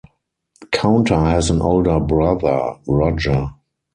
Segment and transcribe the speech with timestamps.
[0.71, 3.49] Caunter has an older brother, Roger.